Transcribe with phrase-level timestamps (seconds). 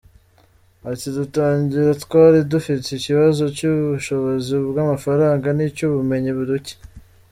[0.91, 6.75] Ati “Dutangira twari dufite ikibazo cy’ubushobozi bw’amafaranga n’icy’ubumenyi buke.